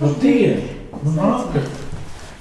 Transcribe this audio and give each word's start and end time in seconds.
Nu, 0.00 0.10
tie, 0.18 0.56
nu, 1.04 1.14
nākat. 1.14 1.82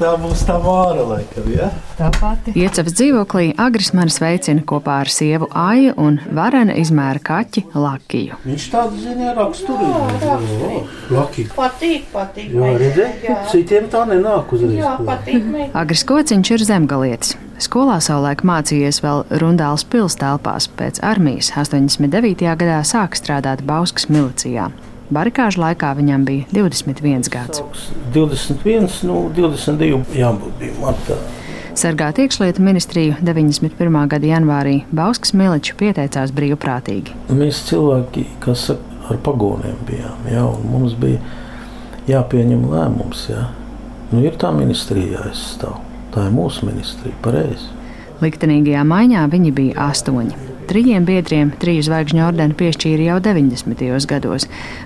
Tā 0.00 0.14
būs 0.16 0.46
tā 0.48 0.54
vāra, 0.62 1.02
laikam, 1.04 1.48
ja? 1.52 1.66
Tā 1.98 2.06
pati. 2.14 2.54
Iecevas 2.56 2.94
dzīvoklī 2.96 3.50
Agris 3.60 3.90
mani 3.92 4.14
sveicina 4.14 4.62
kopā 4.64 4.94
ar 5.02 5.10
sievu 5.12 5.50
Aiju 5.52 5.92
un 6.00 6.16
varena 6.32 6.72
izmēra 6.80 7.20
kaķi 7.20 7.66
Lakiju. 7.74 8.38
Viņš 8.46 8.68
tādu 8.72 9.02
zina 9.02 9.34
raksturīgi. 9.36 10.80
Laki. 11.12 11.44
Patīk, 11.52 12.06
patīk. 12.14 12.54
Jā, 12.56 13.10
jā. 13.26 13.36
citiem 13.52 13.90
tā 13.92 14.06
nenāk 14.08 14.54
uzreiz. 14.56 14.78
Jā, 14.78 14.94
patīk. 15.04 15.44
meitene. 15.44 15.74
Agris 15.82 16.06
Kociņš 16.08 16.52
ir 16.56 16.64
zemgalietis. 16.70 17.36
Skolā 17.60 17.98
savulaik 18.00 18.40
mācījies 18.46 19.02
vēl 19.04 19.26
Rundāls 19.42 19.84
pils 19.84 20.16
telpās, 20.16 20.70
pēc 20.80 21.02
armijas 21.04 21.52
89. 21.58 22.48
gadā 22.56 22.80
sāka 22.88 23.20
strādāt 23.20 23.66
Bauskas 23.68 24.08
milicijā. 24.08 24.70
Barikāžu 25.10 25.58
laikā 25.58 25.90
viņam 25.98 26.24
bija 26.26 26.46
21 26.54 27.26
gads. 27.32 27.62
21, 28.14 28.86
nu, 29.08 29.24
22 29.34 30.04
jābūt 30.14 30.58
bija 30.60 30.76
martā. 30.78 31.16
Sargāt 31.80 32.20
iekšlietu 32.22 32.62
ministriju 32.62 33.16
91. 33.18 33.98
gada 34.10 34.30
janvārī 34.30 34.76
Bauskas 34.94 35.32
miliču 35.34 35.74
pieteicās 35.80 36.30
brīvprātīgi. 36.34 37.14
Mēs 37.34 37.62
cilvēki, 37.70 38.26
kas 38.44 38.68
ar 38.70 39.18
pagoniem 39.26 39.78
bijām, 39.88 40.28
jā, 40.30 40.44
mums 40.70 40.94
bija 40.98 41.18
jāpieņem 42.10 42.68
lēmums, 42.70 43.24
jā. 43.32 43.48
Nu, 44.10 44.22
ir 44.22 44.38
tā 44.38 44.52
ministrija 44.54 45.20
jāizstāv. 45.20 45.78
Tā 46.14 46.26
ir 46.26 46.34
mūsu 46.34 46.66
ministrija, 46.66 47.14
pareizi. 47.22 47.70
Liktenīgajā 48.22 48.86
maiņā 48.86 49.26
viņi 49.32 49.52
bija 49.56 49.90
astoņi. 49.90 50.49
Trijiem 50.70 51.02
biedriem 51.02 51.48
triju 51.58 51.82
zvaigžņu 51.82 52.20
ordeni 52.22 52.54
piešķīra 52.54 53.08
jau 53.08 53.16
90. 53.24 53.80
gados, 54.06 54.44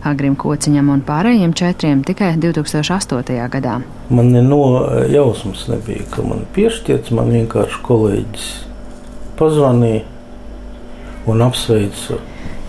Agrim 0.09 0.33
Kociņam 0.41 0.87
un 0.95 1.03
pārējiem 1.05 1.53
četriem 1.53 2.01
tikai 2.09 2.31
2008. 2.41 3.35
gadā. 3.53 3.75
Man 4.09 4.33
no 4.49 4.63
jausmas 5.13 5.67
nebija, 5.69 6.07
ka 6.15 6.25
man 6.25 6.47
piešķirts, 6.57 7.13
man 7.13 7.29
vienkārši 7.37 7.83
kolēģis 7.85 8.47
pazvanīja 9.37 10.07
un 11.29 11.45
apsveica. 11.51 12.17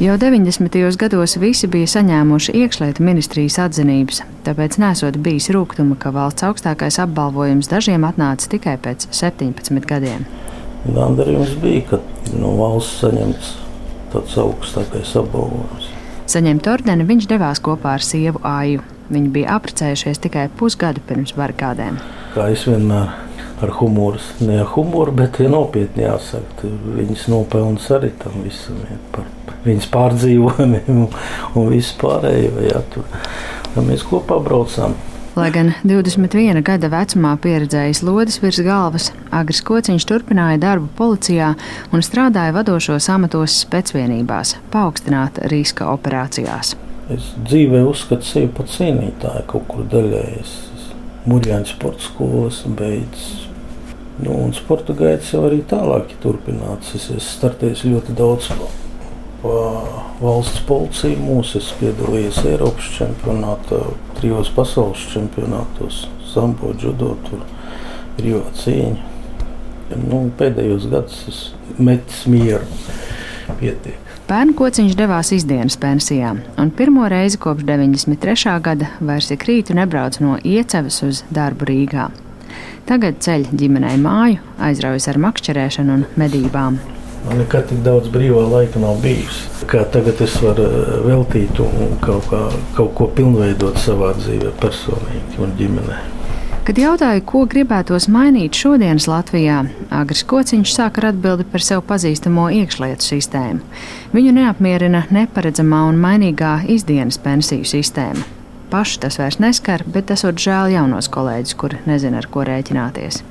Jau 0.04 0.18
90. 0.20 0.76
gados 1.00 1.38
visi 1.40 1.72
bija 1.72 1.88
saņēmuši 1.88 2.58
iekšlietu 2.66 3.06
ministrijas 3.08 3.62
atzinības, 3.64 4.26
tāpēc 4.44 4.76
nesot 4.84 5.24
bijis 5.24 5.48
rūkuma, 5.56 5.96
ka 5.96 6.12
valsts 6.12 6.44
augstākais 6.50 7.00
apbalvojums 7.06 7.72
dažiem 7.72 8.04
atnāca 8.12 8.52
tikai 8.58 8.76
pēc 8.76 9.08
17 9.16 9.88
gadiem. 9.88 10.28
Gandarījums 10.86 11.56
bija, 11.62 11.84
ka 11.90 12.36
no 12.38 12.54
valsts 12.60 13.02
saņemts 13.02 13.54
tāds 14.14 14.36
augstākais 14.42 15.16
apbalvojums. 15.20 15.90
Saņemt 16.30 16.68
ordeni 16.70 17.06
viņš 17.06 17.30
devās 17.30 17.62
kopā 17.64 17.96
ar 17.98 18.06
sievu 18.06 18.42
Āju. 18.46 18.84
Viņi 19.06 19.30
bija 19.34 19.60
apprecējušies 19.60 20.22
tikai 20.24 20.48
pusgadu 20.58 21.02
pirms 21.06 21.36
barikādēm. 21.38 22.00
Kā 22.34 22.48
es 22.54 22.64
vienmēr 22.66 23.12
ar 23.62 23.74
humoru, 23.78 24.20
ne 24.42 24.60
ar 24.64 24.72
humoru, 24.74 25.14
bet 25.16 25.38
ja 25.40 25.50
nopietni 25.52 26.08
jāsaka, 26.08 26.72
viņas 26.98 27.28
nopelnas 27.32 27.86
arī 27.94 28.10
tam 28.22 28.42
visam, 28.44 28.82
ja, 28.90 28.98
par 29.14 29.30
viņas 29.66 29.90
pārdzīvojumiem 29.94 31.04
un, 31.06 31.20
un 31.56 31.70
visu 31.72 31.98
pārējo. 32.02 32.66
Ja, 32.66 32.82
tur. 32.94 33.06
Mēs 33.86 34.06
kopā 34.08 34.40
braucām. 34.44 34.96
Lai 35.36 35.50
gan 35.52 35.74
21 35.84 36.62
gada 36.64 36.88
vecumā 36.88 37.34
pieredzējis 37.44 38.00
lodes 38.08 38.38
virs 38.40 38.62
galvas, 38.64 39.10
Agris 39.36 39.60
Kociņš 39.68 40.06
turpināja 40.08 40.62
darbu 40.62 40.88
policijā 40.96 41.50
un 41.92 42.06
strādāja 42.08 42.54
vadošos 42.56 43.10
amatos 43.12 43.58
specvienībās, 43.66 44.54
paaugstināta 44.72 45.50
riska 45.52 45.90
operācijās. 45.92 46.78
Es 47.12 47.28
dzīvē 47.50 47.84
uzskatu 47.84 48.24
sevi 48.30 48.48
par 48.56 48.72
cienītāju 48.78 49.44
kaut 49.52 49.68
kur 49.74 49.84
daļēji. 49.92 50.46
Mūrjāņu 51.28 51.72
sporta 51.74 52.08
skolas 52.08 52.64
beidzis. 52.80 53.50
Nu, 54.24 54.40
un 54.40 54.56
sporta 54.56 54.96
gaitas 54.96 55.36
jau 55.36 55.44
arī 55.50 55.60
tālāk 55.68 56.16
ir 56.16 56.24
turpināts. 56.24 56.96
Es 56.96 57.10
esmu 57.10 57.28
startējis 57.28 57.84
ļoti 57.92 58.16
daudz 58.16 58.54
pa 59.44 59.60
valsts 60.22 60.64
policiju. 60.68 61.20
Mūsu 61.24 61.60
es 61.62 61.72
piedalījos 61.80 62.44
Eiropas 62.46 62.88
čempionātā, 62.98 63.82
trijos 64.20 64.52
pasaules 64.56 65.04
čempionātos, 65.12 66.06
sambo, 66.32 66.74
judo, 66.82 67.16
tur 67.28 67.44
brīvā 68.20 68.46
cīņa. 68.62 69.12
Nu, 70.02 70.24
pēdējos 70.40 70.88
gados 70.90 71.22
es 71.30 71.44
metis 71.78 72.26
mieru. 72.30 72.66
Pietiek. 73.60 74.02
Pērn 74.26 74.56
kociņš 74.58 74.96
devās 74.98 75.30
izdienas 75.36 75.76
pensijā, 75.78 76.32
un 76.58 76.72
pirmo 76.74 77.06
reizi 77.12 77.38
kopš 77.38 77.68
93. 77.68 78.56
gada 78.66 78.90
vairs 78.98 79.30
ik 79.36 79.46
rītu 79.46 79.78
nebrauc 79.78 80.18
no 80.24 80.40
iecevas 80.42 80.98
uz 81.06 81.22
darbu 81.30 81.70
Rīgā. 81.70 82.08
Tagad 82.90 83.22
ceļ 83.22 83.52
ģimenei 83.54 84.00
māju, 84.02 84.42
aizraujas 84.66 85.06
ar 85.14 85.22
makšķerēšanu 85.22 86.00
un 86.00 86.10
medībām. 86.18 86.82
Man 87.26 87.40
nekad 87.42 87.70
tik 87.72 87.80
daudz 87.86 88.10
brīvā 88.14 88.44
laika 88.52 88.80
nav 88.82 89.00
bijis. 89.02 89.40
Kā 89.70 89.82
tagad 89.90 90.20
es 90.22 90.36
varu 90.44 90.66
eh, 90.70 90.92
veltīt 91.08 91.62
un 91.64 91.96
kaut, 92.04 92.28
kā, 92.30 92.42
kaut 92.78 92.94
ko 92.98 93.08
pilnveidot 93.18 93.80
savā 93.82 94.12
dzīvē, 94.20 94.52
personīgi 94.62 95.42
un 95.42 95.56
ģimenē. 95.58 95.98
Kad 96.66 96.80
jautāju, 96.82 97.22
ko 97.30 97.44
gribētos 97.46 98.08
mainīt 98.10 98.58
šodienas 98.58 99.06
Latvijā, 99.06 99.60
Agris 99.94 100.24
Kociņš 100.26 100.72
sāk 100.74 100.96
ar 100.98 101.12
atbildi 101.12 101.46
par 101.52 101.62
sev 101.62 101.84
pazīstamo 101.86 102.48
iekšlietu 102.58 103.06
sistēmu. 103.06 103.62
Viņu 104.16 104.34
neapmierina 104.34 105.04
neparedzamā 105.14 105.84
un 105.92 106.02
mainīgā 106.02 106.56
izdienas 106.74 107.22
pensiju 107.22 107.70
sistēma. 107.70 108.26
Paši 108.74 108.98
tas 109.06 109.22
vairs 109.22 109.38
neskar, 109.38 109.86
bet 109.86 110.10
esot 110.14 110.42
žēl 110.42 110.74
jaunos 110.74 111.10
kolēģus, 111.14 111.54
kuri 111.62 111.78
nezina, 111.86 112.24
ar 112.24 112.30
ko 112.34 112.46
rēķināties. 112.50 113.22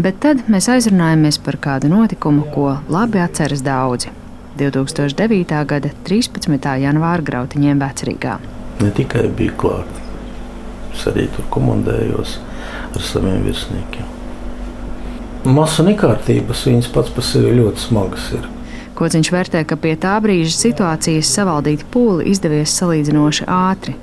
Bet 0.00 0.16
tad 0.22 0.46
mēs 0.48 0.64
aizrunājamies 0.72 1.36
par 1.44 1.58
kādu 1.60 1.90
notikumu, 1.92 2.46
ko 2.54 2.70
labi 2.88 3.20
atceras 3.20 3.60
daudzi. 3.60 4.08
2009. 4.56 5.58
gada 5.68 5.90
13. 6.06 6.68
janvāra 6.80 7.24
grautiņiem 7.26 7.82
Vecrīgā. 7.82 8.38
Ne 8.80 8.88
tikai 8.96 9.26
bija 9.36 9.52
klāta, 9.60 10.06
es 10.94 11.04
arī 11.10 11.26
tur 11.34 11.44
komandējos 11.52 12.38
ar 12.94 13.04
saviem 13.04 13.44
virsniekiem. 13.44 14.08
Masa 15.52 15.84
nekārtības 15.84 16.64
viņas 16.70 16.88
pats 16.94 17.12
par 17.16 17.26
sevi 17.26 17.52
ļoti 17.60 17.84
smagas 17.84 18.32
ir. 18.38 18.48
Kociņš 18.96 19.32
vērtē, 19.36 19.64
ka 19.68 19.76
pie 19.80 19.96
tā 20.00 20.16
brīža 20.24 20.56
situācijas 20.56 21.28
savaldīt 21.36 21.84
pūli 21.92 22.30
izdevies 22.32 22.72
salīdzinoši 22.80 23.48
ātri, 23.52 23.98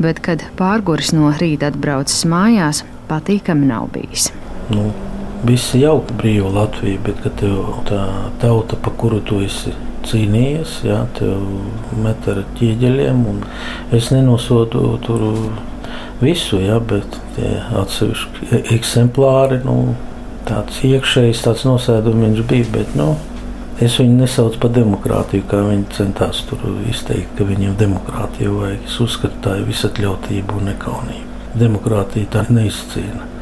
bet, 0.00 0.24
kad 0.24 0.44
pārguris 0.56 1.12
no 1.16 1.32
rīta 1.36 1.68
atbraucis 1.72 2.24
mājās, 2.28 2.86
patīkami 3.12 3.68
nav 3.68 3.92
bijis. 3.92 4.30
Nu, 4.72 4.88
visi 5.48 5.80
jauka 5.82 6.14
brīva 6.18 6.52
Latvija, 6.54 7.00
bet 7.04 7.20
kad 7.24 7.36
tev 7.40 7.82
tā 7.88 8.00
tauta, 8.42 8.78
pa 8.80 8.92
kuru 8.98 9.20
tu 9.24 9.40
esi 9.44 9.74
cīnījies, 10.08 10.78
jā, 10.88 11.02
tev 11.18 11.44
met 12.04 12.28
ar 12.28 12.42
ķieģeļiem, 12.58 13.22
es 13.96 14.10
nenosodu 14.12 14.96
tur 15.04 15.28
visu, 16.20 16.60
jā, 16.62 16.80
bet 16.80 17.20
tie 17.36 17.54
atsevišķi 17.82 18.64
eksemplāri, 18.76 19.62
nu, 19.64 19.94
tāds 20.48 20.82
iekšējs 20.84 21.44
tāds 21.46 21.64
nosēdums 21.68 22.44
bija, 22.48 22.72
bet, 22.74 22.98
nu, 22.98 23.14
Es 23.82 23.96
viņu 23.98 24.20
nesaucu 24.20 24.60
par 24.62 24.70
demokrātiju, 24.70 25.42
kā 25.50 25.58
viņi 25.66 25.88
centās 25.96 26.44
tur 26.46 26.60
izteikt, 26.86 27.32
ka 27.34 27.42
viņiem 27.48 27.74
demokrātiju 27.80 28.60
vajag. 28.60 28.86
Es 28.86 29.00
uzskatu, 29.02 29.40
tā 29.42 29.56
ir 29.58 29.66
visatļautība 29.66 30.60
un 30.60 30.70
nekaunība. 30.70 31.42
Demokrātija 31.58 32.30
tā 32.36 32.46
neizcīna 32.54 33.33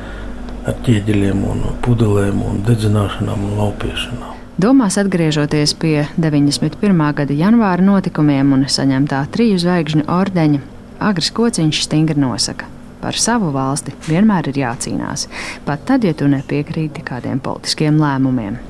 ar 0.67 0.77
ķieģeļiem, 0.87 1.43
un 1.49 1.65
pudelēm, 1.85 2.43
un 2.47 2.63
dedzināšanām 2.67 3.49
un 3.49 3.59
laupiešanām. 3.61 4.39
Domās 4.63 4.99
atgriežoties 5.01 5.73
pie 5.81 6.05
91. 6.21 7.01
gada 7.17 7.35
janvāra 7.35 7.83
notikumiem 7.83 8.53
un 8.55 8.67
saņemtā 8.71 9.25
triju 9.33 9.57
zvaigžņu 9.63 10.05
ordeņa, 10.13 10.61
Agris 11.03 11.33
Kociņš 11.35 11.81
stingri 11.87 12.21
nosaka. 12.21 12.69
Par 13.03 13.17
savu 13.19 13.49
valsti 13.51 13.95
vienmēr 14.07 14.53
ir 14.53 14.61
jācīnās, 14.61 15.27
pat 15.67 15.83
tad, 15.89 16.05
ja 16.07 16.13
tu 16.15 16.29
nepiekrīti 16.31 17.03
kādiem 17.03 17.41
politiskiem 17.43 17.99
lēmumiem. 17.99 18.61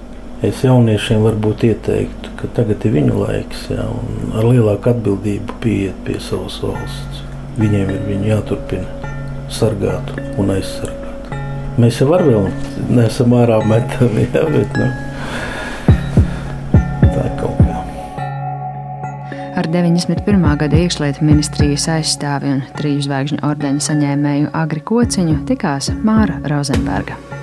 Es 0.42 0.62
jauniešiem 0.64 1.20
varbūt 1.26 1.66
ieteiktu, 1.68 2.32
ka 2.40 2.48
tagad 2.56 2.86
ir 2.88 2.96
viņu 2.96 3.18
laiks, 3.20 3.68
jā, 3.74 3.84
un 3.84 4.32
ar 4.38 4.48
lielāku 4.48 4.94
atbildību 4.94 5.60
pieiet 5.62 6.00
pie 6.06 6.16
savas 6.22 6.56
valsts. 6.64 7.22
Viņiem 7.60 7.92
ir 7.92 8.02
viņu 8.08 8.32
jāturpina 8.32 9.12
sargāt 9.52 10.16
un 10.40 10.56
aizsargāt. 10.56 11.01
Mēs 11.80 12.02
jau 12.02 12.10
ar 12.12 12.26
vēl 12.26 12.50
neesam 12.92 13.32
ārā 13.32 13.62
metami, 13.64 14.26
jā, 14.34 14.44
bet 14.52 14.76
nu. 14.76 14.90
Ar 19.52 19.68
91. 19.68 20.44
gada 20.58 20.78
iekšlietu 20.80 21.24
ministrijas 21.28 21.84
aizstāvi 21.92 22.54
un 22.54 22.62
triju 22.78 23.04
zvaigžņu 23.04 23.44
ordeņa 23.46 23.84
saņēmēju 23.88 24.50
Agri 24.58 24.80
Kociņu 24.88 25.42
tikās 25.48 25.92
Māra 26.02 26.40
Rozenberga. 26.48 27.41